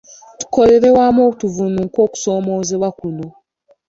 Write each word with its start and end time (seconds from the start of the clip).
Tukolere 0.39 0.87
wamu 0.97 1.25
tuvvuunuke 1.39 1.99
okusoomoozebwa 2.05 2.89
kuno. 2.99 3.27